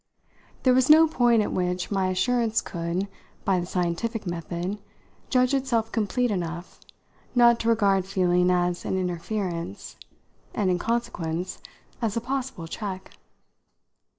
There 0.63 0.73
was 0.73 0.89
no 0.89 1.07
point 1.07 1.43
at 1.43 1.51
which 1.51 1.91
my 1.91 2.07
assurance 2.07 2.59
could, 2.61 3.07
by 3.45 3.59
the 3.59 3.67
scientific 3.67 4.25
method, 4.25 4.79
judge 5.29 5.53
itself 5.53 5.91
complete 5.91 6.31
enough 6.31 6.79
not 7.35 7.59
to 7.59 7.69
regard 7.69 8.05
feeling 8.07 8.49
as 8.49 8.83
an 8.83 8.97
interference 8.97 9.97
and, 10.55 10.71
in 10.71 10.79
consequence, 10.79 11.61
as 12.01 12.17
a 12.17 12.19
possible 12.21 12.65
check. 12.67 13.11